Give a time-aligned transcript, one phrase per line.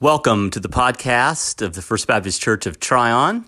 [0.00, 3.44] Welcome to the podcast of the First Baptist Church of Tryon.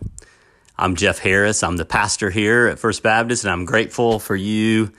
[0.76, 1.62] I'm Jeff Harris.
[1.62, 4.90] I'm the pastor here at First Baptist, and I'm grateful for you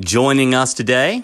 [0.00, 1.22] joining us today.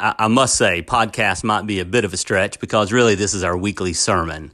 [0.00, 3.32] I, I must say, podcast might be a bit of a stretch because really this
[3.32, 4.52] is our weekly sermon.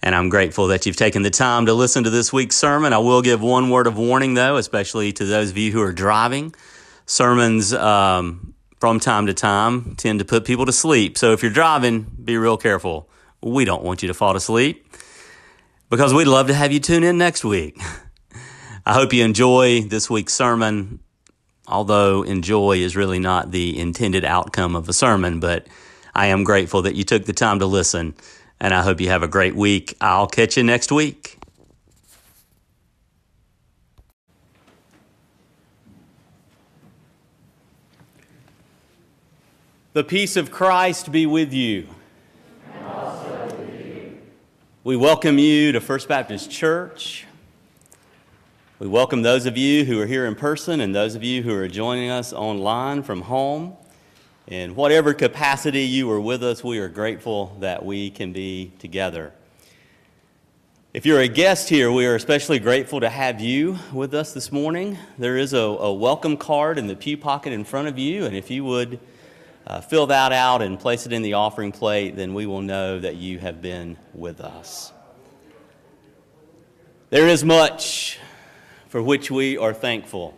[0.00, 2.94] And I'm grateful that you've taken the time to listen to this week's sermon.
[2.94, 5.92] I will give one word of warning, though, especially to those of you who are
[5.92, 6.54] driving.
[7.04, 11.18] Sermons um, from time to time tend to put people to sleep.
[11.18, 13.10] So if you're driving, be real careful.
[13.42, 14.86] We don't want you to fall asleep
[15.90, 17.80] because we'd love to have you tune in next week.
[18.86, 21.00] I hope you enjoy this week's sermon,
[21.66, 25.66] although enjoy is really not the intended outcome of a sermon, but
[26.14, 28.14] I am grateful that you took the time to listen
[28.62, 29.96] and I hope you have a great week.
[30.00, 31.36] I'll catch you next week.
[39.94, 41.88] The peace of Christ be with you.
[44.84, 47.24] We welcome you to First Baptist Church.
[48.80, 51.54] We welcome those of you who are here in person and those of you who
[51.54, 53.76] are joining us online from home.
[54.48, 59.32] In whatever capacity you are with us, we are grateful that we can be together.
[60.92, 64.50] If you're a guest here, we are especially grateful to have you with us this
[64.50, 64.98] morning.
[65.16, 68.34] There is a, a welcome card in the pew pocket in front of you, and
[68.34, 68.98] if you would
[69.66, 72.98] uh, fill that out and place it in the offering plate, then we will know
[72.98, 74.92] that you have been with us.
[77.10, 78.18] There is much
[78.88, 80.36] for which we are thankful.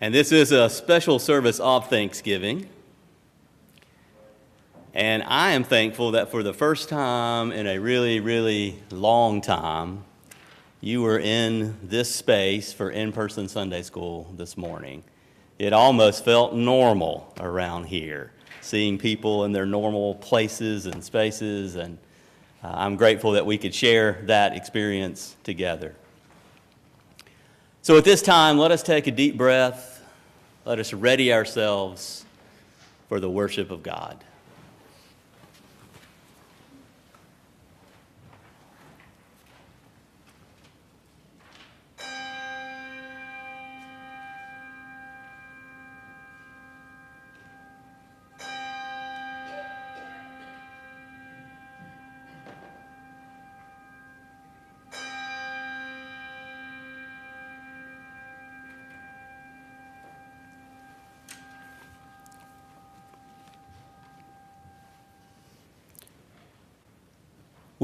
[0.00, 2.68] And this is a special service of Thanksgiving.
[4.92, 10.04] And I am thankful that for the first time in a really, really long time,
[10.80, 15.02] you were in this space for in person Sunday school this morning.
[15.58, 21.76] It almost felt normal around here, seeing people in their normal places and spaces.
[21.76, 21.98] And
[22.62, 25.94] uh, I'm grateful that we could share that experience together.
[27.82, 29.94] So at this time, let us take a deep breath
[30.64, 32.24] let us ready ourselves
[33.08, 34.24] for the worship of God.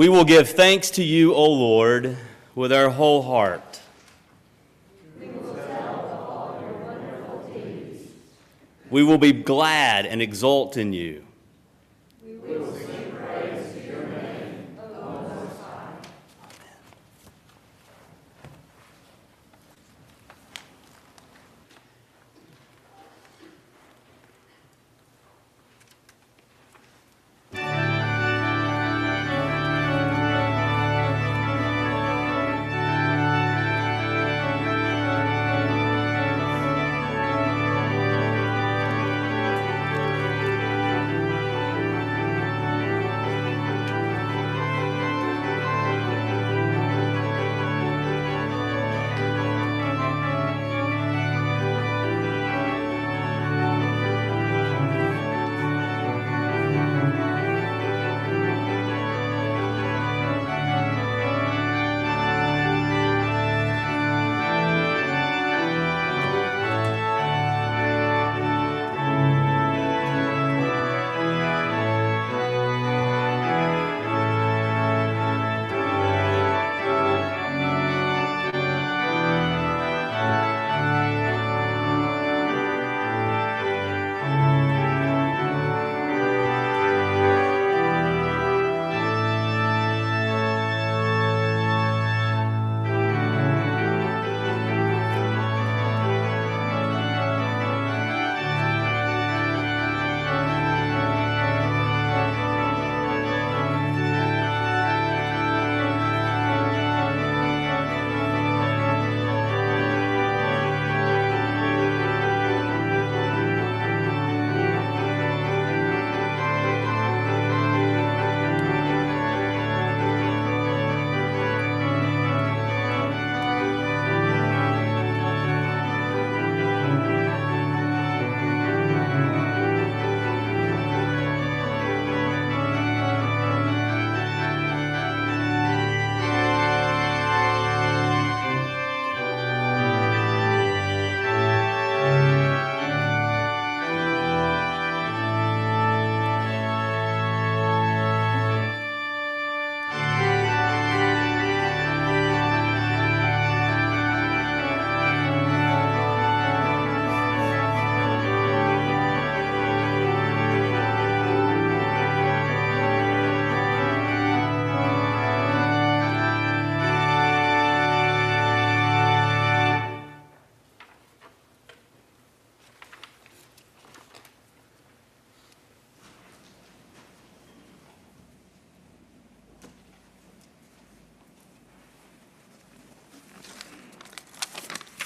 [0.01, 2.17] We will give thanks to you, O Lord,
[2.55, 3.83] with our whole heart.
[5.21, 6.57] We will,
[8.89, 11.27] we will be glad and exult in you.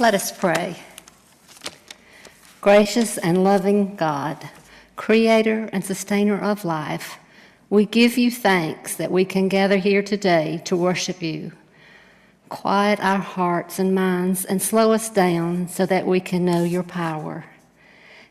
[0.01, 0.75] Let us pray.
[2.61, 4.51] Gracious and loving God,
[4.97, 7.19] creator and sustainer of life,
[7.71, 11.53] we give you thanks that we can gather here today to worship you.
[12.49, 16.83] Quiet our hearts and minds and slow us down so that we can know your
[16.83, 17.45] power.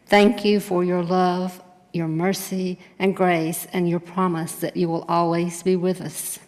[0.06, 1.64] Thank you for your love,
[1.94, 6.40] your mercy and grace, and your promise that you will always be with us.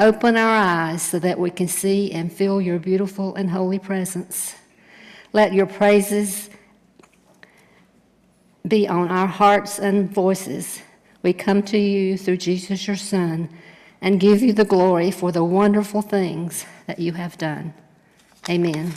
[0.00, 4.56] Open our eyes so that we can see and feel your beautiful and holy presence.
[5.34, 6.48] Let your praises
[8.66, 10.80] be on our hearts and voices.
[11.22, 13.50] We come to you through Jesus, your Son,
[14.00, 17.74] and give you the glory for the wonderful things that you have done.
[18.48, 18.94] Amen.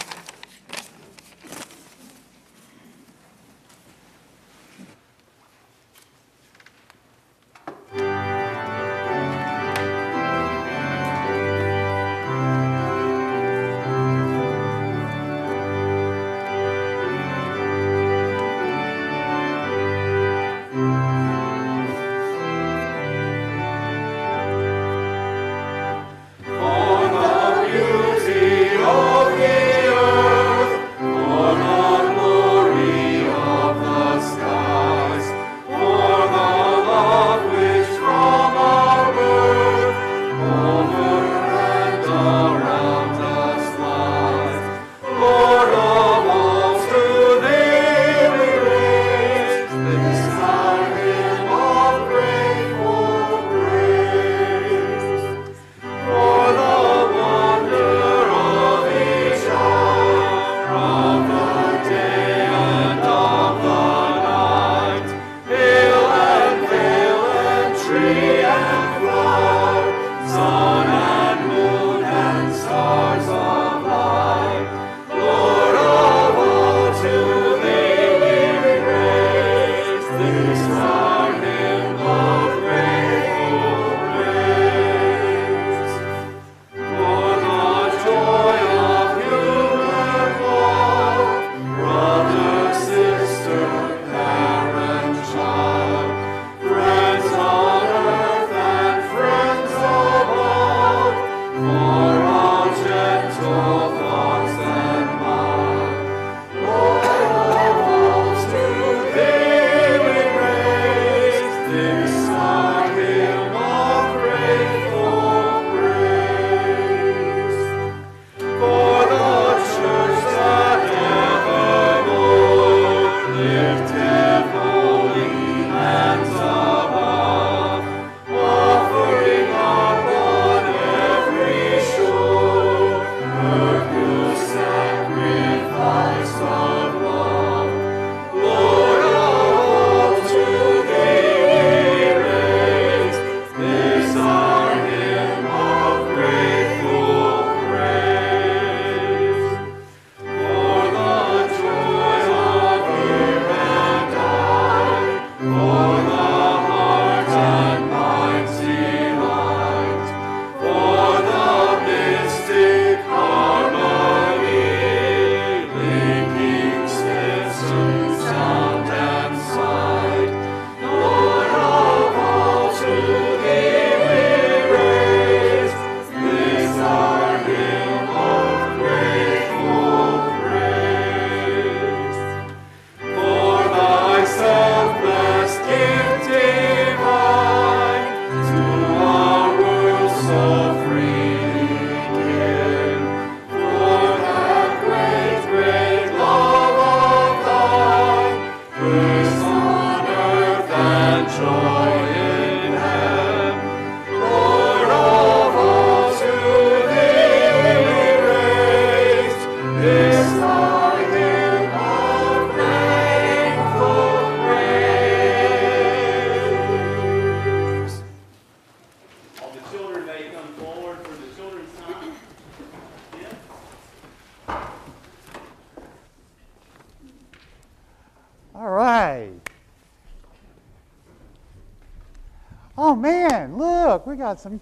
[234.33, 234.59] Got some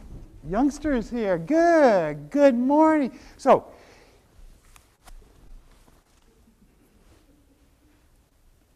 [0.50, 1.38] youngsters here.
[1.38, 2.30] Good.
[2.30, 3.18] Good morning.
[3.38, 3.68] So,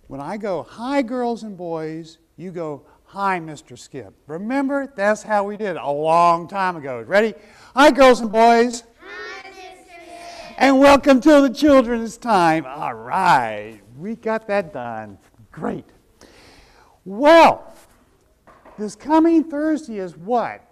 [0.07, 3.77] when I go, hi, girls and boys, you go, hi, Mr.
[3.77, 4.13] Skip.
[4.27, 7.01] Remember, that's how we did a long time ago.
[7.01, 7.33] Ready?
[7.75, 8.85] Hi, girls and boys.
[9.01, 9.83] Hi, Mr.
[9.83, 10.55] Skip.
[10.59, 12.65] And welcome to the children's time.
[12.65, 15.17] All right, we got that done.
[15.51, 15.89] Great.
[17.03, 17.75] Well,
[18.77, 20.64] this coming Thursday is what?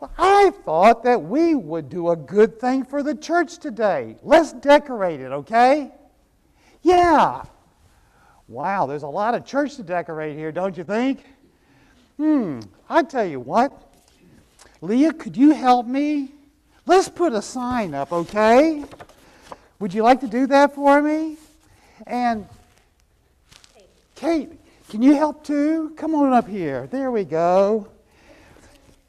[0.00, 4.16] Well, I thought that we would do a good thing for the church today.
[4.22, 5.90] Let's decorate it, okay?
[6.82, 7.42] Yeah.
[8.46, 11.24] Wow, there's a lot of church to decorate here, don't you think?
[12.16, 13.72] Hmm, I tell you what.
[14.80, 16.32] Leah, could you help me?
[16.86, 18.84] Let's put a sign up, okay?
[19.80, 21.36] Would you like to do that for me?
[22.06, 22.46] And
[24.14, 24.52] Kate,
[24.88, 25.92] can you help too?
[25.96, 26.86] Come on up here.
[26.86, 27.88] There we go.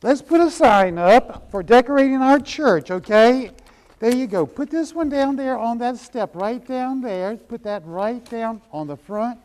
[0.01, 3.51] Let's put a sign up for decorating our church, okay?
[3.99, 4.45] There you go.
[4.45, 7.35] Put this one down there on that step, right down there.
[7.35, 9.37] Put that right down on the front.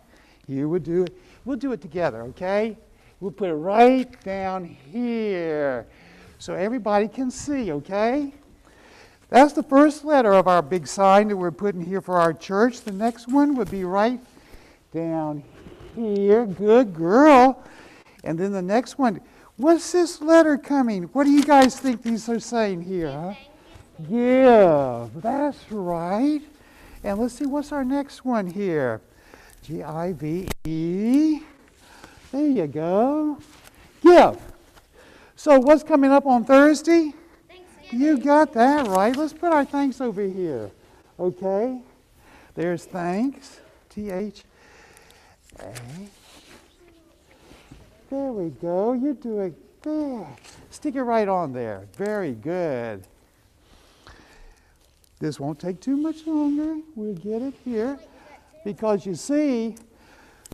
[0.47, 1.19] You would do it.
[1.45, 2.79] We'll do it together, okay?
[3.19, 5.87] We'll put it right down here
[6.39, 8.33] so everybody can see, okay?
[9.31, 12.83] That's the first letter of our big sign that we're putting here for our church.
[12.83, 14.21] The next one would be right
[14.93, 15.43] down
[15.97, 16.47] here.
[16.47, 17.61] Good girl.
[18.23, 19.21] And then the next one.
[19.57, 21.05] What's this letter coming?
[21.05, 23.35] What do you guys think these are saying here, huh?
[24.09, 25.23] Give.
[25.23, 26.41] That's right.
[27.05, 29.01] And let's see, what's our next one here?
[29.63, 31.41] G I V E.
[32.33, 33.39] There you go.
[34.03, 34.37] Give.
[35.37, 37.13] So, what's coming up on Thursday?
[37.93, 39.15] You got that right.
[39.15, 40.71] Let's put our thanks over here.
[41.21, 41.81] Okay?
[42.55, 43.61] There's thanks.
[43.89, 44.43] T H
[45.61, 45.75] A.
[48.15, 48.93] There we go.
[48.93, 50.29] You're doing there.
[50.71, 51.89] Stick it right on there.
[51.97, 53.05] Very good.
[55.19, 56.77] This won't take too much longer.
[56.95, 57.99] We'll get it here.
[58.65, 59.75] Because you see,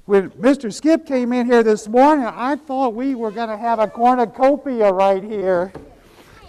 [0.07, 0.73] when Mr.
[0.73, 4.91] Skip came in here this morning, I thought we were going to have a cornucopia
[4.91, 5.71] right here.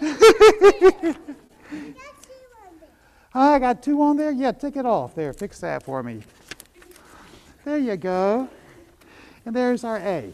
[3.34, 4.30] I got two on there?
[4.30, 5.34] Yeah, take it off there.
[5.34, 6.22] Fix that for me.
[7.66, 8.48] There you go.
[9.44, 10.32] And there's our A.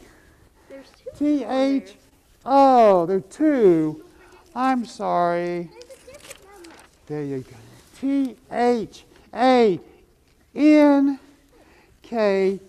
[1.19, 1.95] T H.
[2.47, 4.05] Oh, there are two.
[4.55, 5.69] I'm sorry.
[7.07, 7.57] There you go.
[8.01, 9.81] T H A
[10.55, 11.19] N
[12.03, 12.61] K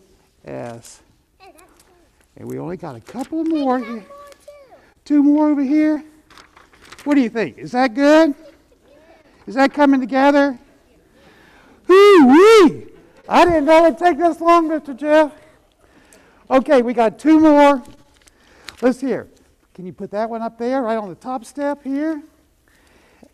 [0.45, 1.01] S.
[2.37, 3.77] And we only got a couple more.
[3.77, 4.05] here.
[5.05, 6.03] Two more over here.
[7.03, 7.59] What do you think?
[7.59, 8.33] Is that good?
[9.45, 10.57] Is that coming together?
[11.85, 12.87] Hoo-wee!
[13.27, 14.95] I didn't know it'd take this long, Mr.
[14.95, 15.33] Jeff.
[16.49, 17.83] Okay, we got two more.
[18.81, 19.27] Let's hear.
[19.73, 22.21] Can you put that one up there, right on the top step here?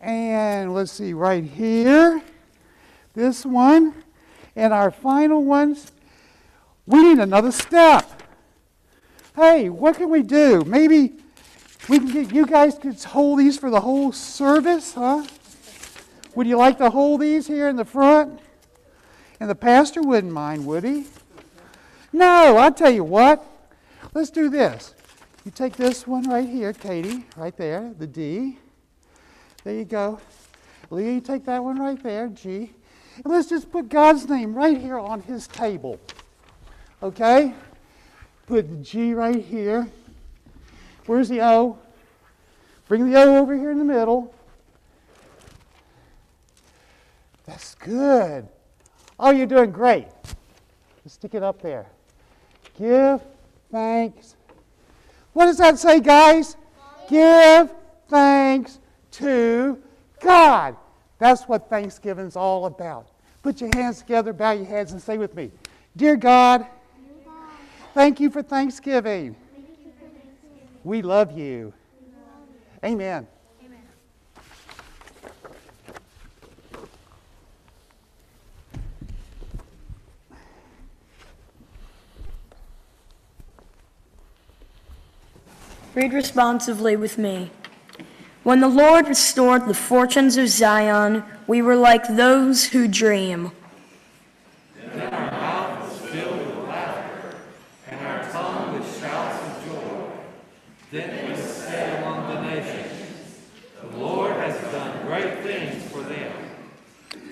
[0.01, 2.21] And let's see, right here.
[3.13, 3.93] This one.
[4.55, 5.91] And our final ones.
[6.87, 8.23] We need another step.
[9.35, 10.63] Hey, what can we do?
[10.65, 11.13] Maybe
[11.89, 15.25] we can get you guys could hold these for the whole service, huh?
[16.35, 18.39] Would you like to hold these here in the front?
[19.39, 21.05] And the pastor wouldn't mind, would he?
[22.11, 23.45] No, I'll tell you what.
[24.13, 24.93] Let's do this.
[25.45, 28.57] You take this one right here, Katie, right there, the D.
[29.63, 30.19] There you go.
[30.89, 32.73] Leah, you take that one right there, G.
[33.23, 35.99] And let's just put God's name right here on his table.
[37.03, 37.53] Okay?
[38.47, 39.87] Put the G right here.
[41.05, 41.77] Where's the O?
[42.87, 44.33] Bring the O over here in the middle.
[47.45, 48.47] That's good.
[49.19, 50.07] Oh, you're doing great.
[51.03, 51.85] Let's stick it up there.
[52.79, 53.21] Give
[53.71, 54.34] thanks.
[55.35, 56.55] What does that say, guys?
[57.09, 57.69] Give
[58.07, 58.79] thanks
[59.11, 59.77] to
[60.21, 60.77] God.
[61.19, 63.09] That's what Thanksgiving's all about.
[63.43, 65.51] Put your hands together, bow your heads, and say with me
[65.97, 66.65] Dear God,
[67.93, 69.35] thank you for Thanksgiving.
[70.85, 71.73] We love you.
[72.85, 73.27] Amen.
[85.95, 87.51] Read responsively with me.
[88.43, 93.51] When the Lord restored the fortunes of Zion, we were like those who dream.
[94.93, 97.35] Then our mouth was filled with laughter,
[97.89, 100.09] and our tongue with shouts of joy.
[100.91, 103.39] Then we said among the nations,
[103.81, 106.31] The Lord has done great things for them.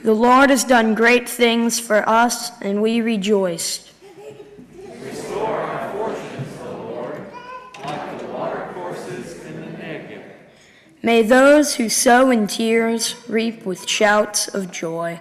[0.03, 3.91] The Lord has done great things for us, and we rejoiced.
[5.01, 7.25] Restore our fortunes, O Lord,
[7.86, 10.24] like the watercourses in the Negev.
[11.05, 15.19] May those who sow in tears reap with shouts of joy.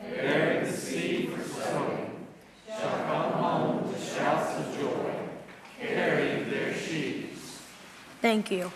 [0.00, 2.28] Bearing the seed for sowing,
[2.68, 5.12] shall come home with shouts of joy,
[5.80, 7.62] carrying their sheaves.
[8.22, 8.70] Thank you.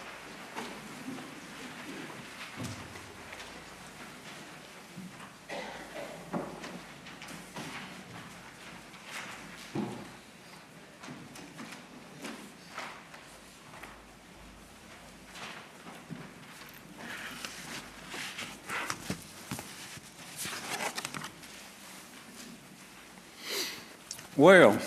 [24.45, 24.79] Well,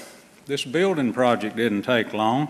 [0.45, 2.47] this building project didn't take long.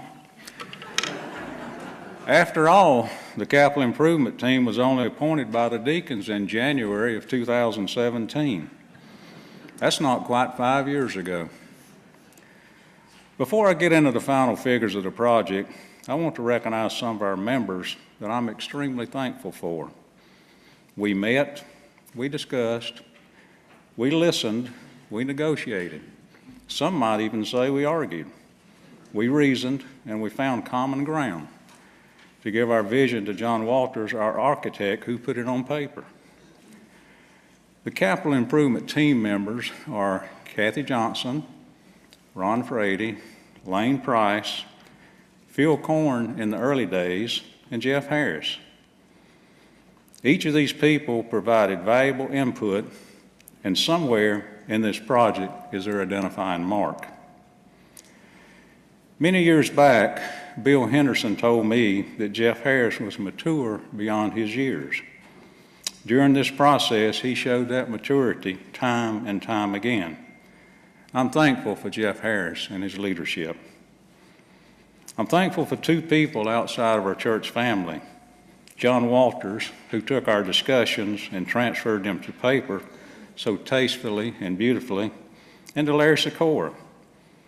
[2.27, 7.25] After all, the capital improvement team was only appointed by the deacons in January of
[7.29, 8.69] 2017.
[9.77, 11.47] That's not quite five years ago.
[13.37, 15.71] Before I get into the final figures of the project,
[16.09, 19.89] I want to recognize some of our members that I'm extremely thankful for.
[20.97, 21.63] We met,
[22.13, 23.01] we discussed,
[23.95, 24.73] we listened,
[25.09, 26.01] we negotiated.
[26.67, 28.27] Some might even say we argued.
[29.13, 31.47] We reasoned, and we found common ground
[32.43, 36.03] to give our vision to John Walters, our architect, who put it on paper.
[37.83, 41.43] The capital improvement team members are Kathy Johnson,
[42.35, 43.17] Ron Frady,
[43.65, 44.63] Lane Price,
[45.47, 48.57] Phil Korn in the early days, and Jeff Harris.
[50.23, 52.91] Each of these people provided valuable input,
[53.63, 57.07] and somewhere in this project is their identifying mark.
[59.19, 60.21] Many years back,
[60.61, 65.01] Bill Henderson told me that Jeff Harris was mature beyond his years.
[66.05, 70.17] During this process, he showed that maturity time and time again.
[71.13, 73.57] I'm thankful for Jeff Harris and his leadership.
[75.17, 78.01] I'm thankful for two people outside of our church family
[78.75, 82.83] John Walters, who took our discussions and transferred them to paper
[83.37, 85.11] so tastefully and beautifully,
[85.75, 86.73] and to Larry Sikora,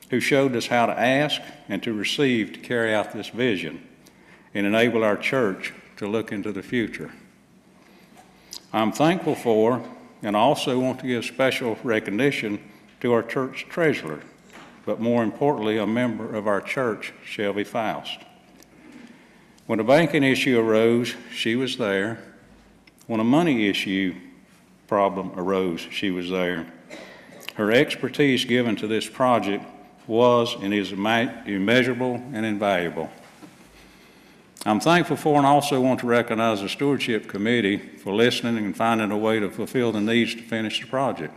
[0.10, 3.86] who showed us how to ask and to receive to carry out this vision
[4.54, 7.12] and enable our church to look into the future.
[8.72, 9.84] I'm thankful for
[10.22, 12.60] and also want to give special recognition
[13.02, 14.22] to our church treasurer,
[14.86, 18.20] but more importantly, a member of our church, Shelby Faust.
[19.66, 22.20] When a banking issue arose, she was there.
[23.08, 24.16] When a money issue
[24.90, 26.66] problem arose, she was there.
[27.54, 29.64] Her expertise given to this project
[30.08, 33.12] was and is immeasurable and invaluable.
[34.66, 39.12] I'm thankful for and also want to recognize the Stewardship Committee for listening and finding
[39.12, 41.36] a way to fulfill the needs to finish the project.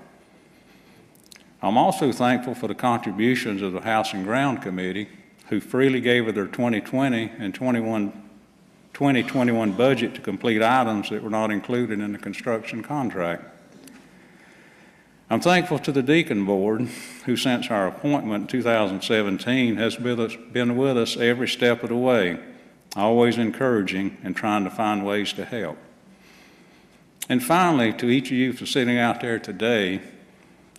[1.60, 5.08] I'm also thankful for the contributions of the House and Ground Committee,
[5.50, 8.30] who freely gave of their 2020 and 21,
[8.94, 13.44] 2021 budget to complete items that were not included in the construction contract.
[15.30, 16.82] I'm thankful to the Deacon Board,
[17.24, 22.38] who since our appointment in 2017 has been with us every step of the way,
[22.96, 25.78] always encouraging and trying to find ways to help.
[27.30, 30.02] And finally, to each of you for sitting out there today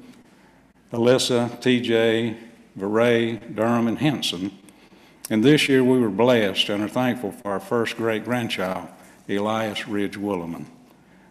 [0.93, 2.48] Alyssa, TJ,
[2.79, 4.57] Veray, Durham, and Henson.
[5.31, 8.89] And this year we were blessed and are thankful for our first great grandchild,
[9.29, 10.67] Elias Ridge Woolman.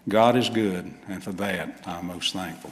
[0.08, 2.72] God is good, and for that I'm most thankful.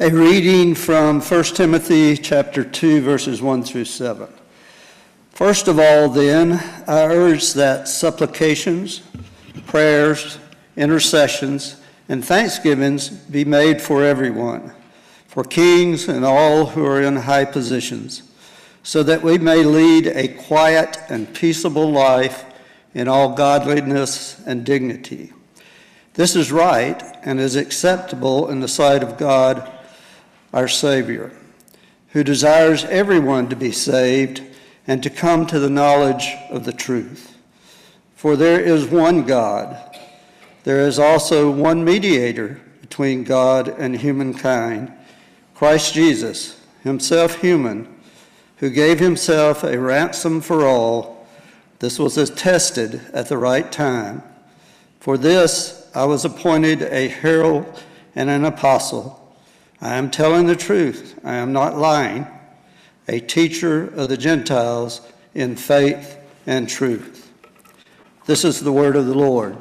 [0.00, 4.28] A reading from 1 Timothy chapter 2 verses 1 through 7.
[5.32, 6.52] First of all then,
[6.86, 9.02] I urge that supplications,
[9.66, 10.38] prayers,
[10.76, 14.72] intercessions, and thanksgivings be made for everyone,
[15.26, 18.22] for kings and all who are in high positions,
[18.84, 22.44] so that we may lead a quiet and peaceable life
[22.94, 25.32] in all godliness and dignity.
[26.14, 29.74] This is right and is acceptable in the sight of God
[30.52, 31.32] our Savior,
[32.08, 34.42] who desires everyone to be saved
[34.86, 37.36] and to come to the knowledge of the truth.
[38.16, 39.76] For there is one God.
[40.64, 44.92] There is also one mediator between God and humankind,
[45.54, 47.94] Christ Jesus, himself human,
[48.56, 51.26] who gave himself a ransom for all.
[51.78, 54.22] This was attested at the right time.
[55.00, 57.82] For this I was appointed a herald
[58.14, 59.27] and an apostle.
[59.80, 61.18] I am telling the truth.
[61.24, 62.26] I am not lying.
[63.06, 65.00] A teacher of the Gentiles
[65.34, 67.32] in faith and truth.
[68.26, 69.56] This is the word of the Lord.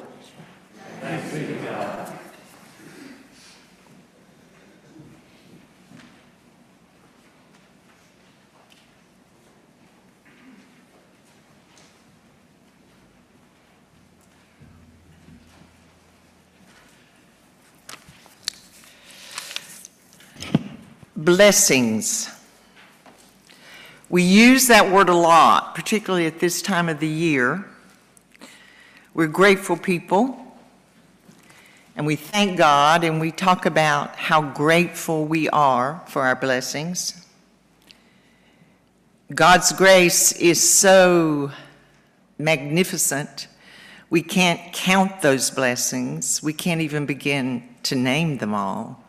[21.27, 22.29] Blessings.
[24.09, 27.65] We use that word a lot, particularly at this time of the year.
[29.13, 30.37] We're grateful people,
[31.97, 37.25] and we thank God, and we talk about how grateful we are for our blessings.
[39.35, 41.51] God's grace is so
[42.37, 43.49] magnificent,
[44.09, 46.41] we can't count those blessings.
[46.41, 49.03] We can't even begin to name them all.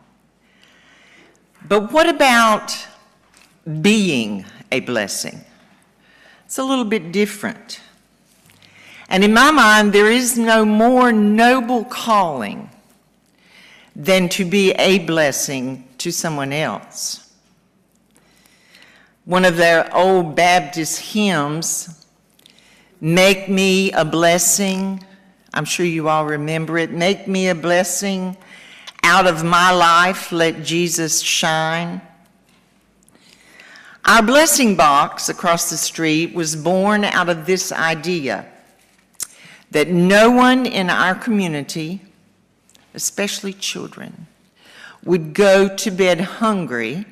[1.67, 2.75] But what about
[3.81, 5.41] being a blessing?
[6.45, 7.81] It's a little bit different.
[9.09, 12.69] And in my mind, there is no more noble calling
[13.95, 17.33] than to be a blessing to someone else.
[19.25, 22.05] One of their old Baptist hymns,
[23.01, 25.03] Make Me a Blessing,
[25.53, 28.37] I'm sure you all remember it, Make Me a Blessing
[29.09, 31.99] out of my life, let Jesus shine.
[34.05, 38.45] Our blessing box across the street was born out of this idea
[39.71, 42.01] that no one in our community,
[42.93, 44.27] especially children,
[45.03, 47.03] would go to bed hungry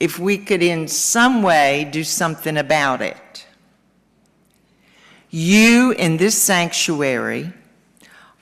[0.00, 3.46] if we could in some way do something about it.
[5.28, 7.52] You in this sanctuary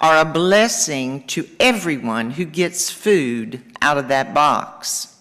[0.02, 5.16] are a blessing to everyone who gets food out of that box.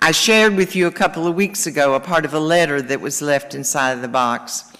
[0.00, 3.00] I shared with you a couple of weeks ago a part of a letter that
[3.00, 4.72] was left inside of the box.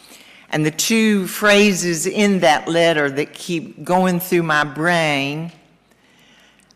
[0.50, 5.52] And the two phrases in that letter that keep going through my brain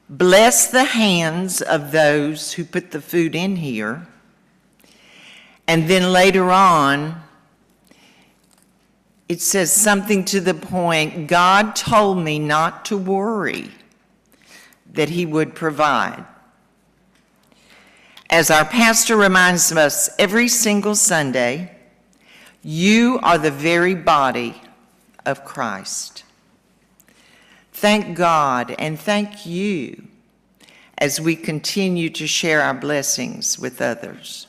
[0.08, 4.06] bless the hands of those who put the food in here.
[5.66, 7.22] And then later on,
[9.28, 13.70] it says something to the point God told me not to worry,
[14.92, 16.24] that He would provide.
[18.30, 21.74] As our pastor reminds us every single Sunday,
[22.62, 24.60] you are the very body
[25.24, 26.24] of Christ.
[27.72, 30.08] Thank God and thank you
[30.98, 34.47] as we continue to share our blessings with others.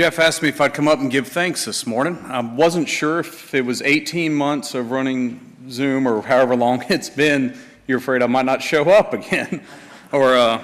[0.00, 2.16] Jeff asked me if I'd come up and give thanks this morning.
[2.24, 7.10] I wasn't sure if it was 18 months of running Zoom or however long it's
[7.10, 7.54] been.
[7.86, 9.62] You're afraid I might not show up again.
[10.10, 10.62] or uh,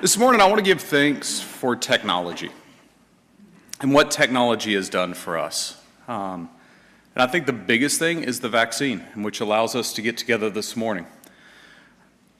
[0.00, 2.52] this morning, I want to give thanks for technology
[3.80, 5.82] and what technology has done for us.
[6.06, 6.48] Um,
[7.16, 10.50] and I think the biggest thing is the vaccine, which allows us to get together
[10.50, 11.04] this morning.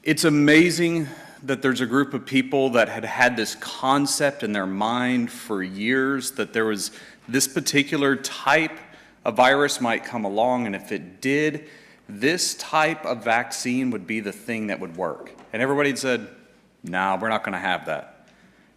[0.05, 1.09] It's amazing
[1.45, 5.63] that there's a group of people that had had this concept in their mind for
[5.63, 6.91] years that there was
[7.29, 8.79] this particular type
[9.25, 11.69] of virus might come along, and if it did,
[12.09, 15.33] this type of vaccine would be the thing that would work.
[15.53, 16.29] And everybody had said,
[16.83, 18.29] nah, we're not going to have that.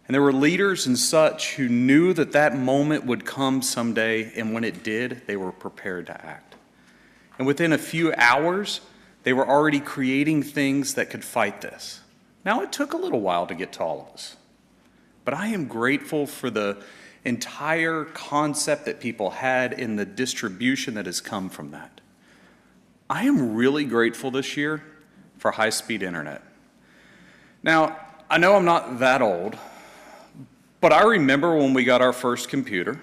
[0.06, 4.54] And there were leaders and such who knew that that moment would come someday, and
[4.54, 6.54] when it did, they were prepared to act.
[7.38, 8.80] And within a few hours,
[9.22, 12.00] they were already creating things that could fight this.
[12.48, 14.34] Now, it took a little while to get to all of us,
[15.26, 16.78] but I am grateful for the
[17.22, 22.00] entire concept that people had in the distribution that has come from that.
[23.10, 24.82] I am really grateful this year
[25.36, 26.42] for high speed internet.
[27.62, 27.98] Now,
[28.30, 29.54] I know I'm not that old,
[30.80, 32.98] but I remember when we got our first computer.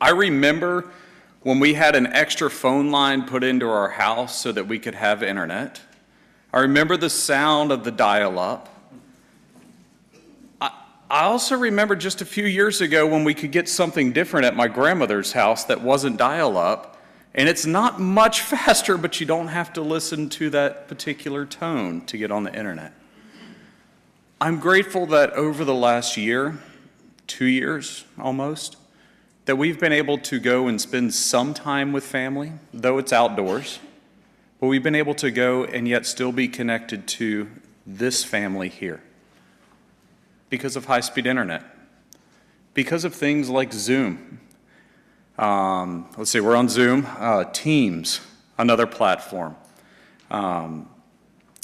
[0.00, 0.88] I remember
[1.42, 4.94] when we had an extra phone line put into our house so that we could
[4.94, 5.80] have internet.
[6.52, 8.74] I remember the sound of the dial up.
[10.60, 10.70] I,
[11.10, 14.56] I also remember just a few years ago when we could get something different at
[14.56, 16.96] my grandmother's house that wasn't dial up.
[17.34, 22.04] And it's not much faster, but you don't have to listen to that particular tone
[22.06, 22.92] to get on the internet.
[24.40, 26.58] I'm grateful that over the last year,
[27.26, 28.76] two years almost,
[29.44, 33.80] that we've been able to go and spend some time with family, though it's outdoors,
[34.60, 37.48] but we've been able to go and yet still be connected to
[37.86, 39.02] this family here
[40.50, 41.62] because of high speed internet,
[42.74, 44.40] because of things like Zoom.
[45.38, 48.20] Um, let's see, we're on Zoom, uh, Teams,
[48.58, 49.56] another platform,
[50.30, 50.88] um,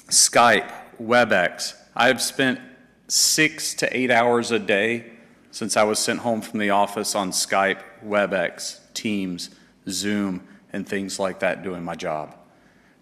[0.08, 0.70] Skype,
[1.02, 1.74] WebEx.
[1.96, 2.60] I've spent
[3.08, 5.12] six to eight hours a day
[5.50, 9.50] since I was sent home from the office on Skype, WebEx, Teams,
[9.88, 12.34] Zoom, and things like that doing my job,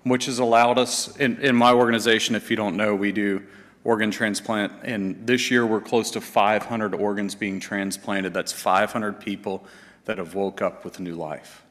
[0.04, 3.42] which has allowed us, in, in my organization, if you don't know, we do
[3.84, 8.32] organ transplant, and this year we're close to 500 organs being transplanted.
[8.32, 9.64] That's 500 people
[10.04, 11.62] that have woke up with new life.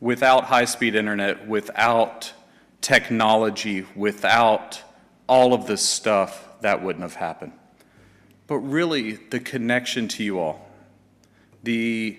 [0.00, 2.32] Without high speed internet, without
[2.80, 4.82] technology, without
[5.26, 7.52] all of this stuff, that wouldn't have happened
[8.48, 10.68] but really the connection to you all.
[11.62, 12.18] The,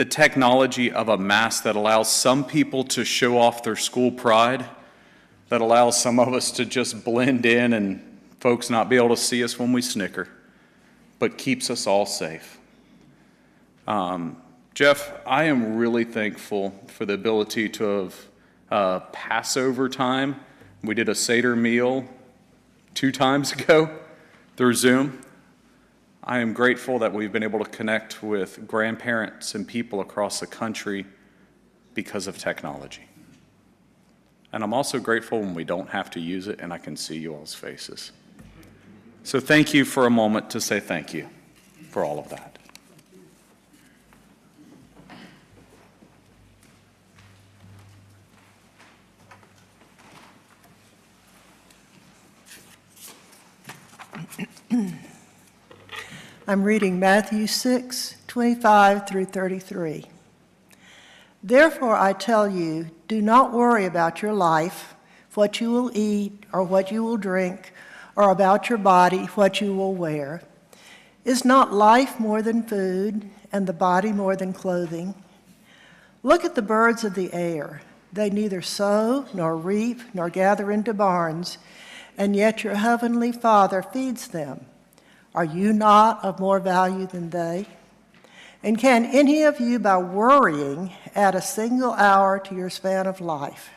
[0.00, 4.64] the technology of a mask that allows some people to show off their school pride,
[5.50, 9.16] that allows some of us to just blend in and folks not be able to
[9.18, 10.26] see us when we snicker,
[11.18, 12.58] but keeps us all safe.
[13.86, 14.40] Um,
[14.72, 18.26] Jeff, I am really thankful for the ability to have
[18.70, 20.36] uh, Passover time.
[20.82, 22.06] We did a Seder meal
[22.94, 23.98] two times ago
[24.56, 25.20] through Zoom.
[26.22, 30.46] I am grateful that we've been able to connect with grandparents and people across the
[30.46, 31.06] country
[31.94, 33.08] because of technology.
[34.52, 37.16] And I'm also grateful when we don't have to use it and I can see
[37.16, 38.12] you all's faces.
[39.22, 41.28] So thank you for a moment to say thank you
[41.88, 42.58] for all of that.
[56.50, 60.06] I'm reading Matthew 6, 25 through 33.
[61.44, 64.96] Therefore, I tell you, do not worry about your life,
[65.34, 67.72] what you will eat or what you will drink,
[68.16, 70.42] or about your body, what you will wear.
[71.24, 75.14] Is not life more than food, and the body more than clothing?
[76.24, 77.80] Look at the birds of the air.
[78.12, 81.58] They neither sow, nor reap, nor gather into barns,
[82.18, 84.66] and yet your heavenly Father feeds them.
[85.34, 87.66] Are you not of more value than they?
[88.62, 93.20] And can any of you, by worrying, add a single hour to your span of
[93.20, 93.70] life?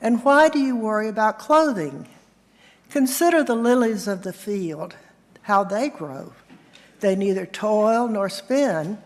[0.00, 2.08] And why do you worry about clothing?
[2.90, 4.96] Consider the lilies of the field,
[5.42, 6.32] how they grow.
[7.00, 8.98] They neither toil nor spin.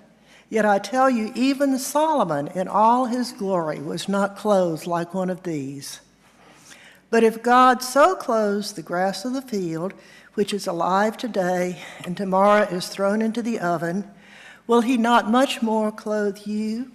[0.49, 5.31] Yet I tell you, even Solomon in all his glory was not clothed like one
[5.31, 6.01] of these.
[7.09, 9.95] But if God so clothes the grass of the field,
[10.35, 14.11] which is alive today and tomorrow is thrown into the oven,
[14.67, 16.91] will he not much more clothe you,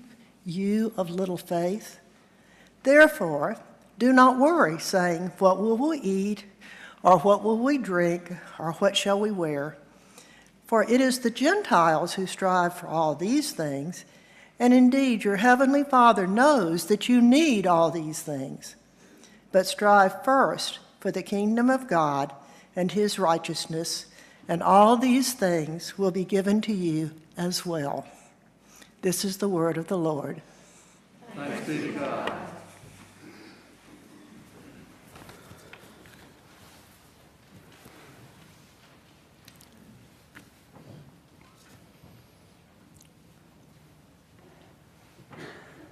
[0.46, 2.00] you of little faith?
[2.84, 3.58] Therefore,
[3.98, 6.46] do not worry, saying, What will we eat,
[7.04, 9.78] or what will we drink, or what shall we wear?
[10.66, 14.06] For it is the Gentiles who strive for all these things,
[14.60, 18.76] and indeed your heavenly Father knows that you need all these things.
[19.52, 22.34] But strive first for the kingdom of God
[22.76, 24.06] and his righteousness,
[24.48, 28.08] and all these things will be given to you as well.
[29.02, 30.42] This is the word of the Lord.
[31.36, 32.34] Thanks be to God.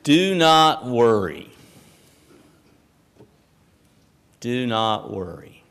[0.03, 1.48] Do not worry.
[4.39, 5.63] Do not worry.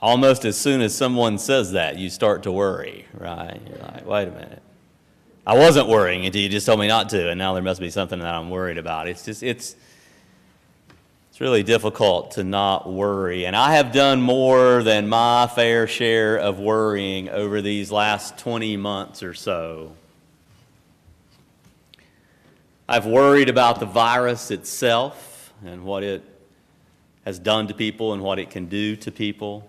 [0.00, 3.60] Almost as soon as someone says that, you start to worry, right?
[3.68, 4.62] You're like, wait a minute.
[5.44, 7.90] I wasn't worrying until you just told me not to, and now there must be
[7.90, 9.08] something that I'm worried about.
[9.08, 9.74] It's just, it's,
[11.30, 13.46] it's really difficult to not worry.
[13.46, 18.76] And I have done more than my fair share of worrying over these last 20
[18.76, 19.92] months or so.
[22.90, 26.22] I've worried about the virus itself and what it
[27.26, 29.68] has done to people and what it can do to people.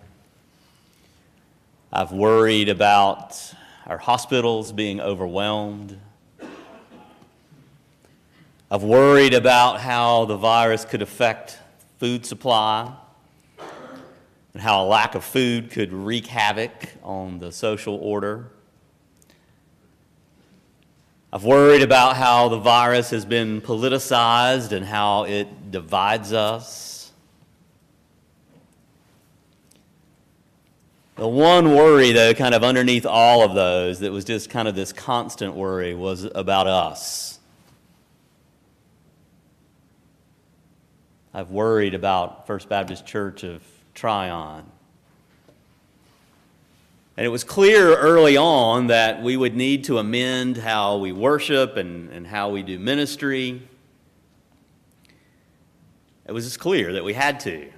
[1.92, 3.36] I've worried about
[3.86, 6.00] our hospitals being overwhelmed.
[8.72, 11.60] I've worried about how the virus could affect
[11.98, 12.96] food supply
[14.54, 16.72] and how a lack of food could wreak havoc
[17.04, 18.50] on the social order.
[21.32, 27.12] I've worried about how the virus has been politicized and how it divides us.
[31.18, 34.74] The one worry, though, kind of underneath all of those, that was just kind of
[34.74, 37.40] this constant worry, was about us.
[41.32, 43.62] I've worried about First Baptist Church of
[43.94, 44.64] Tryon.
[47.20, 51.76] And it was clear early on that we would need to amend how we worship
[51.76, 53.62] and, and how we do ministry.
[56.26, 57.60] It was just clear that we had to.
[57.64, 57.74] It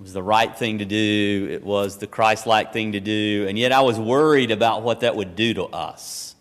[0.00, 3.56] was the right thing to do, it was the Christ like thing to do, and
[3.56, 6.34] yet I was worried about what that would do to us.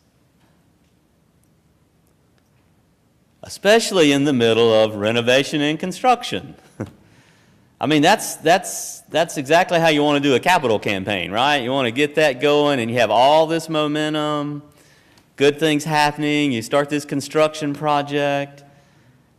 [3.44, 6.56] Especially in the middle of renovation and construction.
[7.80, 11.58] I mean, that's, that's, that's exactly how you want to do a capital campaign, right?
[11.58, 14.64] You want to get that going and you have all this momentum,
[15.36, 18.64] good things happening, you start this construction project,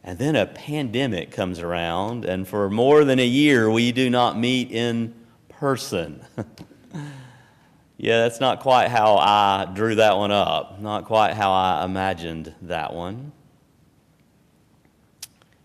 [0.04, 4.38] and then a pandemic comes around, and for more than a year, we do not
[4.38, 5.14] meet in
[5.48, 6.22] person.
[7.96, 12.54] yeah, that's not quite how I drew that one up, not quite how I imagined
[12.62, 13.32] that one.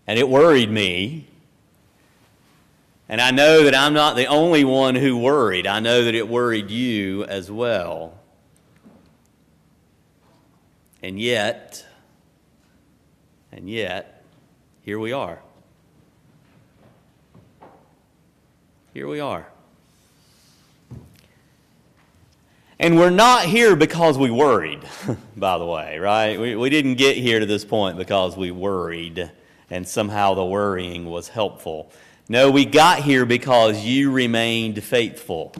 [0.06, 1.28] And it worried me
[3.12, 5.66] and I know that I'm not the only one who worried.
[5.66, 8.18] I know that it worried you as well.
[11.02, 11.84] And yet,
[13.52, 14.24] and yet,
[14.80, 15.42] here we are.
[18.94, 19.46] Here we are.
[22.78, 24.80] And we're not here because we worried,
[25.36, 26.40] by the way, right?
[26.40, 29.30] We, we didn't get here to this point because we worried
[29.68, 31.92] and somehow the worrying was helpful.
[32.28, 35.54] No, we got here because you remained faithful.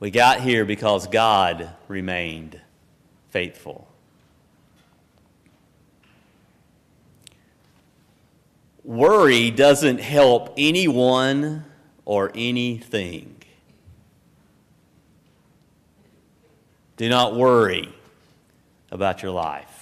[0.00, 2.60] We got here because God remained
[3.30, 3.86] faithful.
[8.84, 11.64] Worry doesn't help anyone
[12.04, 13.36] or anything.
[16.96, 17.88] Do not worry
[18.90, 19.81] about your life.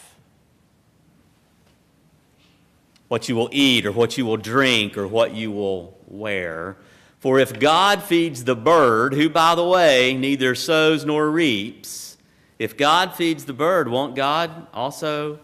[3.11, 6.77] What you will eat, or what you will drink, or what you will wear.
[7.19, 12.17] For if God feeds the bird, who, by the way, neither sows nor reaps,
[12.61, 15.41] if God feeds the bird, won't God also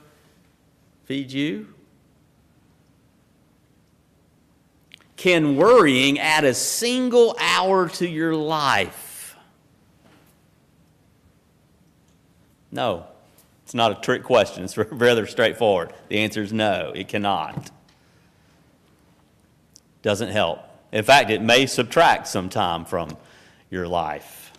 [1.06, 1.66] feed you?
[5.16, 9.34] Can worrying add a single hour to your life?
[12.70, 13.08] No.
[13.66, 14.62] It's not a trick question.
[14.62, 15.92] It's rather straightforward.
[16.08, 17.68] The answer is no, it cannot.
[20.02, 20.60] Doesn't help.
[20.92, 23.16] In fact, it may subtract some time from
[23.68, 24.52] your life.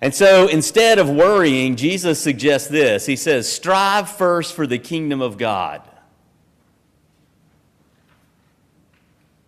[0.00, 3.04] And so instead of worrying, Jesus suggests this.
[3.04, 5.82] He says, Strive first for the kingdom of God.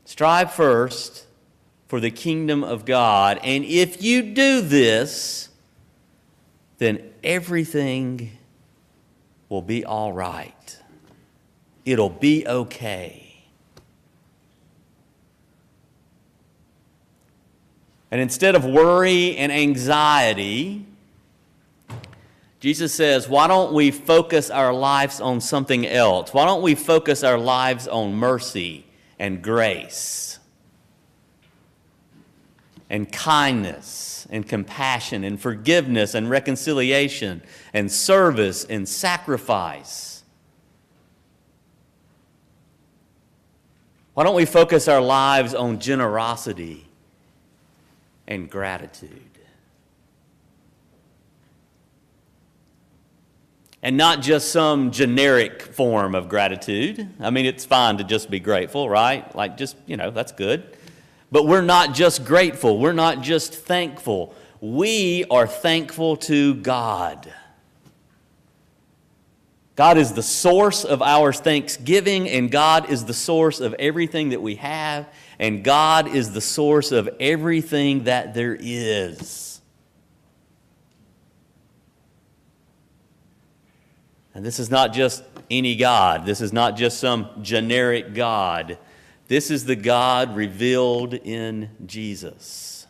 [0.07, 1.24] Strive first
[1.86, 3.38] for the kingdom of God.
[3.44, 5.50] And if you do this,
[6.78, 8.31] then everything
[9.49, 10.79] will be all right.
[11.85, 13.20] It'll be okay.
[18.11, 20.87] And instead of worry and anxiety,
[22.61, 26.33] Jesus says, why don't we focus our lives on something else?
[26.33, 28.87] Why don't we focus our lives on mercy
[29.18, 30.34] and grace
[32.95, 37.42] and kindness and compassion and forgiveness and reconciliation
[37.72, 40.22] and service and sacrifice?
[44.14, 46.86] Why don't we focus our lives on generosity
[48.28, 49.11] and gratitude?
[53.82, 57.09] And not just some generic form of gratitude.
[57.18, 59.34] I mean, it's fine to just be grateful, right?
[59.34, 60.76] Like, just, you know, that's good.
[61.35, 64.37] But we're not just grateful, we're not just thankful.
[64.61, 67.28] We are thankful to God.
[69.74, 74.43] God is the source of our thanksgiving, and God is the source of everything that
[74.43, 79.61] we have, and God is the source of everything that there is.
[84.35, 88.78] And this is not just any God, this is not just some generic God.
[89.29, 92.87] This is the God revealed in Jesus.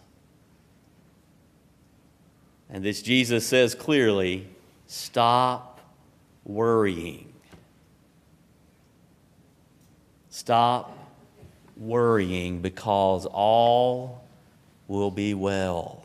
[2.69, 4.49] And this Jesus says clearly
[4.87, 5.81] stop
[6.45, 7.33] worrying.
[10.29, 10.99] Stop
[11.77, 14.25] worrying because all
[14.89, 16.05] will be well.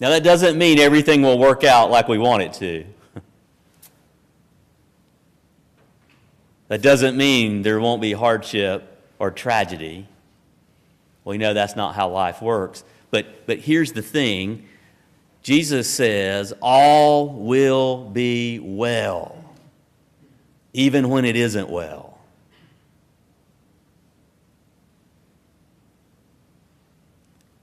[0.00, 2.84] Now, that doesn't mean everything will work out like we want it to.
[6.72, 10.08] That doesn't mean there won't be hardship or tragedy.
[11.22, 12.82] We know that's not how life works.
[13.10, 14.66] But, but here's the thing
[15.42, 19.36] Jesus says, All will be well,
[20.72, 22.18] even when it isn't well.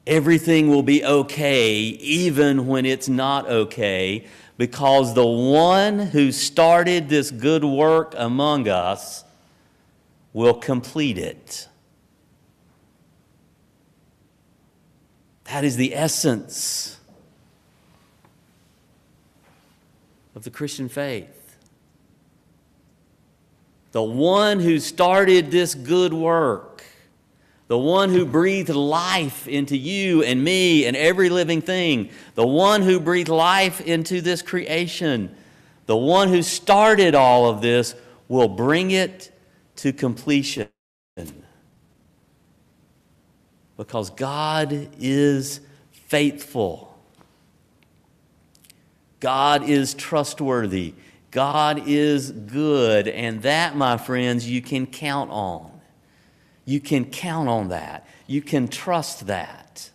[0.05, 4.27] Everything will be okay even when it's not okay
[4.59, 9.23] because the one who started this good work among us
[10.33, 11.69] will complete it.
[15.45, 16.97] That is the essence
[20.35, 21.55] of the Christian faith.
[23.93, 26.68] The one who started this good work
[27.69, 32.81] the one who breathed life into you and me and every living thing, the one
[32.81, 35.33] who breathed life into this creation,
[35.85, 37.93] the one who started all of this
[38.27, 39.31] will bring it
[39.75, 40.67] to completion.
[43.77, 45.59] Because God is
[45.91, 46.99] faithful.
[49.19, 50.95] God is trustworthy.
[51.29, 53.07] God is good.
[53.07, 55.78] And that, my friends, you can count on.
[56.69, 58.05] You can count on that.
[58.27, 59.89] You can trust that.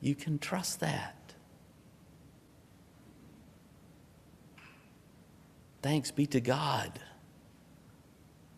[0.00, 1.34] You can trust that.
[5.82, 6.98] Thanks be to God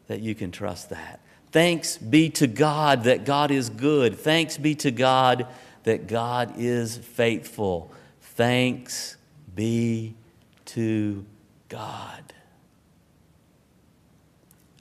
[0.07, 1.19] that you can trust that.
[1.51, 4.17] Thanks be to God that God is good.
[4.17, 5.49] Thanks be to God
[5.83, 7.93] that God is faithful.
[8.21, 9.17] Thanks
[9.57, 10.15] be
[10.67, 11.27] to
[11.73, 12.35] God.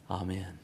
[0.10, 0.61] Amen.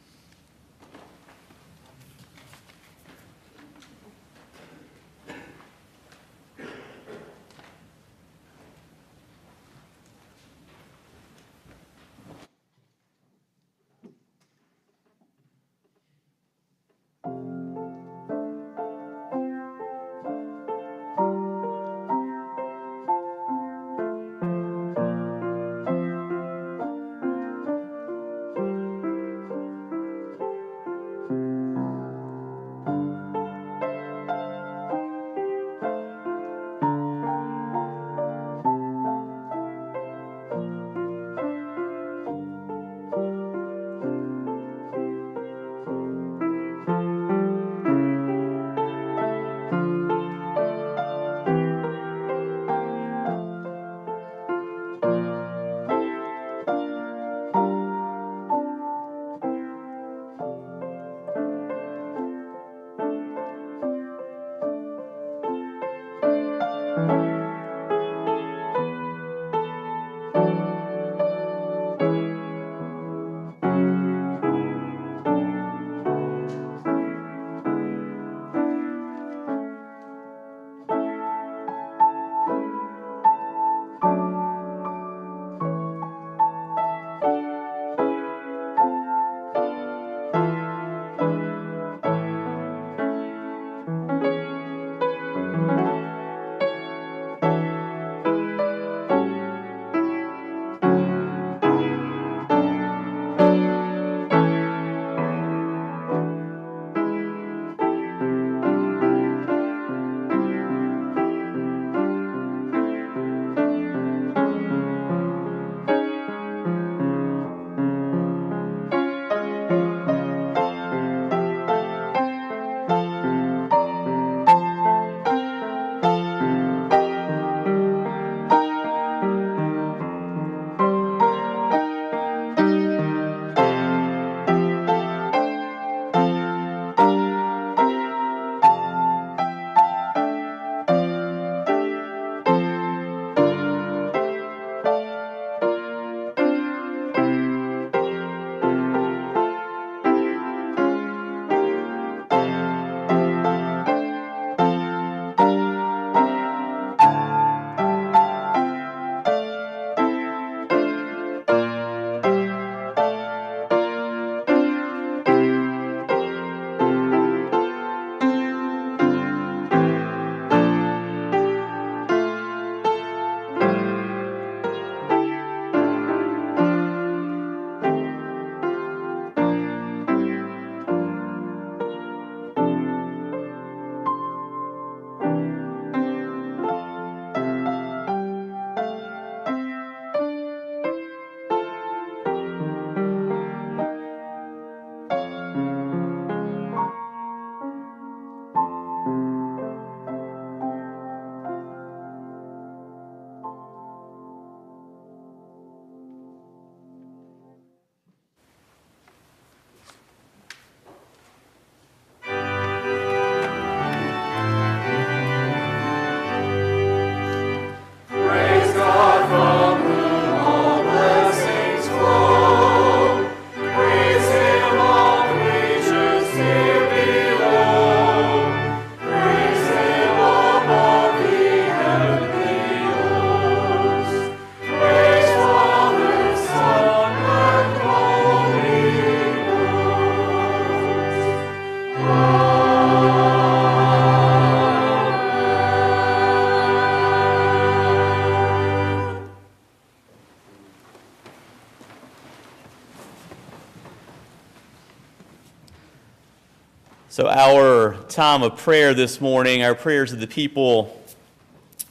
[257.18, 261.02] So, our time of prayer this morning, our prayers of the people,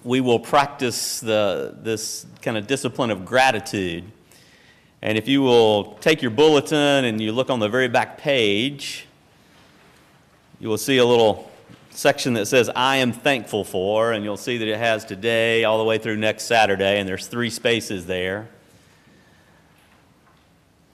[0.05, 4.05] we will practice the, this kind of discipline of gratitude.
[5.03, 9.09] And if you will take your bulletin and you look on the very back page,
[10.61, 11.51] you will see a little
[11.91, 15.79] section that says, I am thankful for, and you'll see that it has today all
[15.79, 18.47] the way through next Saturday, and there's three spaces there.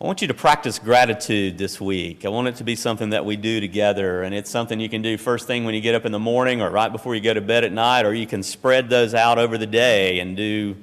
[0.02, 2.24] I want you to practice gratitude this week.
[2.24, 5.00] I want it to be something that we do together, and it's something you can
[5.00, 7.32] do first thing when you get up in the morning or right before you go
[7.32, 10.74] to bed at night, or you can spread those out over the day and do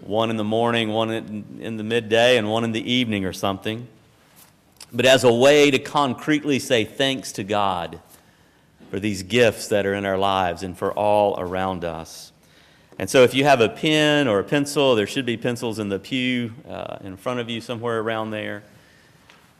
[0.00, 1.12] one in the morning, one
[1.60, 3.86] in the midday, and one in the evening or something.
[4.92, 8.00] But as a way to concretely say thanks to God
[8.90, 12.32] for these gifts that are in our lives and for all around us.
[12.98, 15.88] And so, if you have a pen or a pencil, there should be pencils in
[15.88, 18.62] the pew uh, in front of you somewhere around there.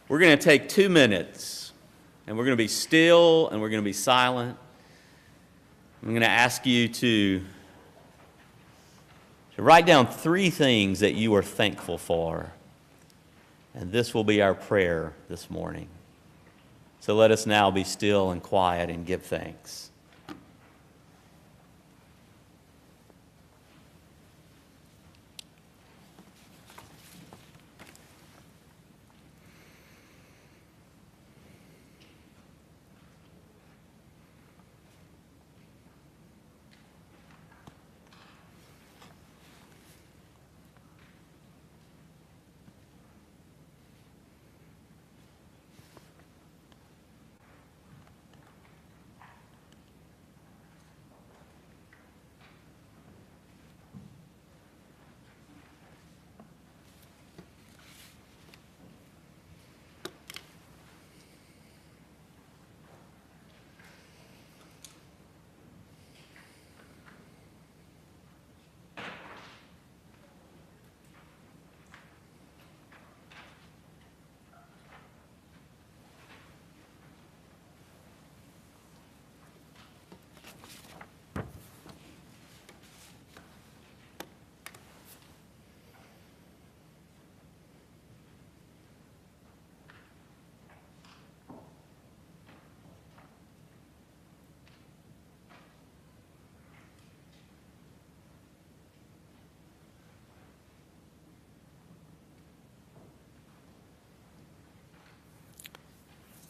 [0.07, 1.73] We're going to take two minutes
[2.27, 4.57] and we're going to be still and we're going to be silent.
[6.01, 7.41] I'm going to ask you to,
[9.55, 12.53] to write down three things that you are thankful for.
[13.73, 15.87] And this will be our prayer this morning.
[16.99, 19.84] So let us now be still and quiet and give thanks.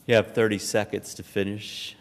[0.06, 1.96] You have 30 seconds to finish.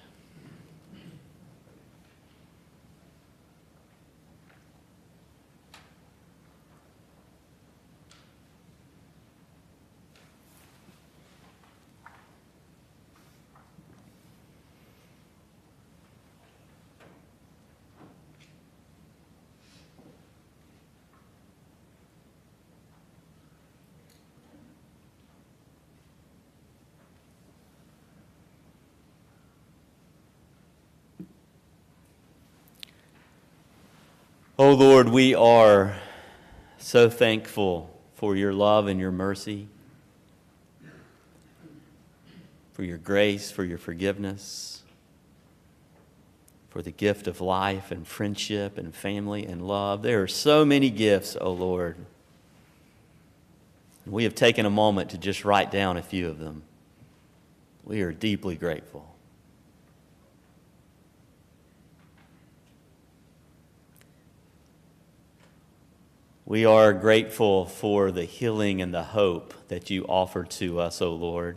[34.66, 35.94] Oh Lord, we are
[36.78, 39.68] so thankful for your love and your mercy,
[42.72, 44.82] for your grace, for your forgiveness,
[46.70, 50.00] for the gift of life and friendship and family and love.
[50.00, 51.96] There are so many gifts, oh Lord.
[54.06, 56.62] We have taken a moment to just write down a few of them.
[57.84, 59.13] We are deeply grateful.
[66.47, 71.14] We are grateful for the healing and the hope that you offer to us, O
[71.14, 71.57] Lord.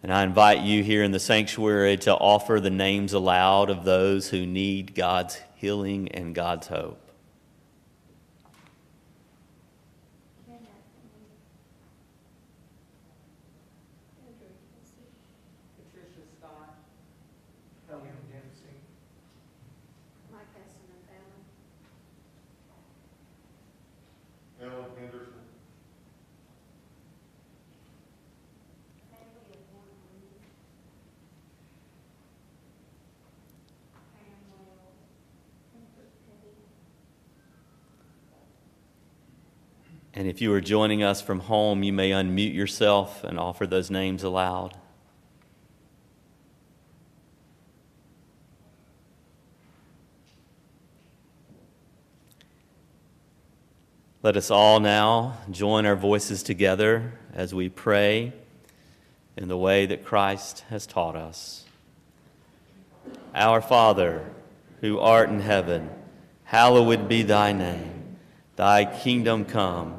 [0.00, 4.28] And I invite you here in the sanctuary to offer the names aloud of those
[4.30, 7.02] who need God's healing and God's hope.
[40.14, 43.90] And if you are joining us from home, you may unmute yourself and offer those
[43.90, 44.76] names aloud.
[54.22, 58.32] Let us all now join our voices together as we pray
[59.36, 61.64] in the way that Christ has taught us.
[63.34, 64.30] Our Father,
[64.80, 65.88] who art in heaven,
[66.44, 68.16] hallowed be thy name.
[68.56, 69.98] Thy kingdom come,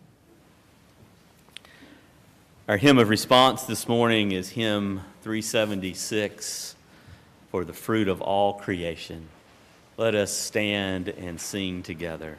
[2.71, 6.77] Our hymn of response this morning is hymn 376
[7.49, 9.27] for the fruit of all creation.
[9.97, 12.37] Let us stand and sing together.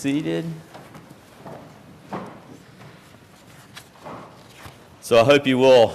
[0.00, 0.46] Seated.
[5.02, 5.94] So I hope you will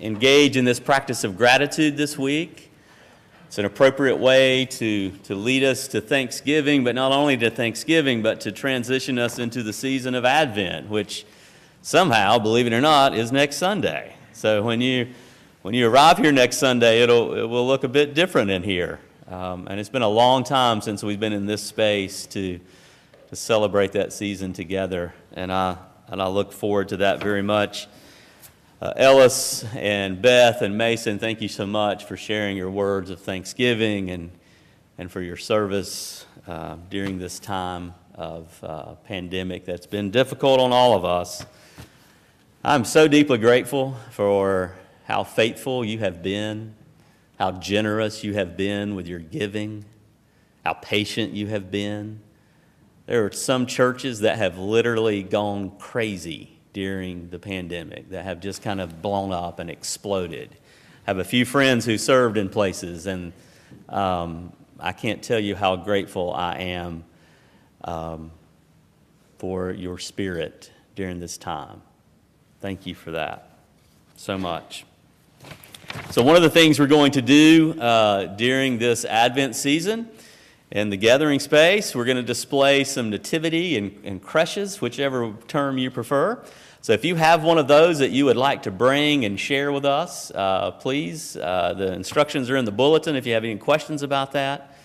[0.00, 2.70] engage in this practice of gratitude this week.
[3.48, 8.22] It's an appropriate way to, to lead us to Thanksgiving, but not only to Thanksgiving,
[8.22, 11.26] but to transition us into the season of Advent, which
[11.82, 14.14] somehow, believe it or not, is next Sunday.
[14.32, 15.08] So when you,
[15.62, 19.00] when you arrive here next Sunday, it'll, it will look a bit different in here.
[19.26, 22.60] Um, and it's been a long time since we've been in this space to,
[23.28, 25.14] to celebrate that season together.
[25.32, 25.76] And I,
[26.08, 27.86] and I look forward to that very much.
[28.80, 33.20] Uh, Ellis and Beth and Mason, thank you so much for sharing your words of
[33.20, 34.30] thanksgiving and,
[34.96, 40.72] and for your service uh, during this time of uh, pandemic that's been difficult on
[40.72, 41.44] all of us.
[42.64, 44.74] I'm so deeply grateful for
[45.04, 46.74] how faithful you have been,
[47.38, 49.84] how generous you have been with your giving,
[50.64, 52.20] how patient you have been.
[53.08, 58.60] There are some churches that have literally gone crazy during the pandemic that have just
[58.60, 60.50] kind of blown up and exploded.
[61.06, 63.32] I have a few friends who served in places, and
[63.88, 67.04] um, I can't tell you how grateful I am
[67.82, 68.30] um,
[69.38, 71.80] for your spirit during this time.
[72.60, 73.52] Thank you for that
[74.16, 74.84] so much.
[76.10, 80.10] So, one of the things we're going to do uh, during this Advent season
[80.70, 85.78] in the gathering space, we're going to display some nativity and, and creches, whichever term
[85.78, 86.44] you prefer.
[86.82, 89.72] So, if you have one of those that you would like to bring and share
[89.72, 93.16] with us, uh, please, uh, the instructions are in the bulletin.
[93.16, 94.76] If you have any questions about that,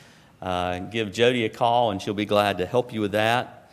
[0.42, 3.72] uh, give Jody a call and she'll be glad to help you with that.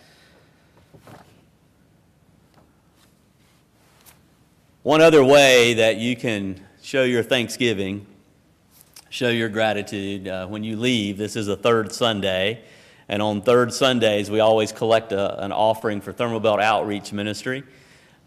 [4.83, 8.07] One other way that you can show your thanksgiving
[9.11, 11.19] show your gratitude uh, when you leave.
[11.19, 12.63] This is a third Sunday,
[13.09, 17.65] and on third Sundays, we always collect a, an offering for Thermal Belt Outreach Ministry.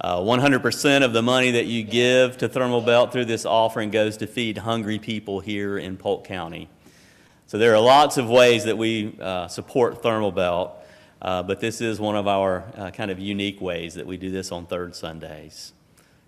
[0.01, 4.17] Uh, 100% of the money that you give to Thermal Belt through this offering goes
[4.17, 6.67] to feed hungry people here in Polk County.
[7.47, 10.75] So there are lots of ways that we uh, support Thermal Belt,
[11.21, 14.31] uh, but this is one of our uh, kind of unique ways that we do
[14.31, 15.71] this on third Sundays.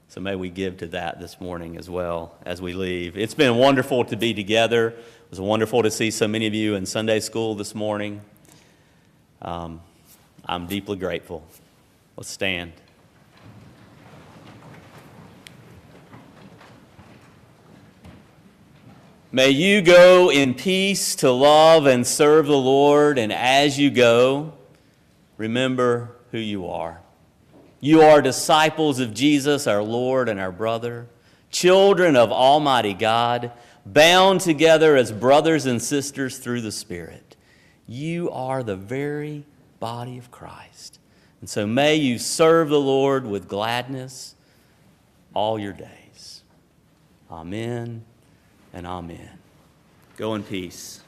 [0.08, 3.18] So may we give to that this morning as well as we leave.
[3.18, 4.90] It's been wonderful to be together.
[4.90, 8.22] It was wonderful to see so many of you in Sunday school this morning.
[9.42, 9.82] Um,
[10.46, 11.46] I'm deeply grateful.
[12.16, 12.72] Let's stand.
[19.32, 24.54] May you go in peace to love and serve the Lord, and as you go,
[25.36, 27.02] remember who you are.
[27.86, 31.06] You are disciples of Jesus, our Lord and our brother,
[31.52, 33.52] children of Almighty God,
[33.86, 37.36] bound together as brothers and sisters through the Spirit.
[37.86, 39.46] You are the very
[39.80, 40.98] body of Christ.
[41.42, 44.34] And so may you serve the Lord with gladness
[45.36, 46.42] all your days.
[47.30, 48.04] Amen
[48.74, 49.30] and amen.
[50.18, 51.04] Go in peace.